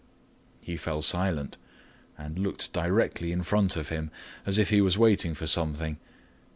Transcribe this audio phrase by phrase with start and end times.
[0.61, 1.57] He fell silent
[2.17, 4.09] and looked directly in front of him,
[4.47, 5.99] as if he was waiting for something.